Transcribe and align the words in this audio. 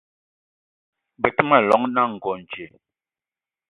Be 1.21 1.29
te 1.35 1.41
ma 1.49 1.57
llong 1.67 1.85
na 1.93 2.01
Ngonj 2.13 2.53